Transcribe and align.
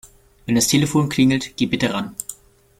Wenn 0.47 0.55
das 0.55 0.65
Telefon 0.67 1.09
klingelt, 1.09 1.55
geh 1.57 1.67
bitte 1.67 1.93
ran. 1.93 2.15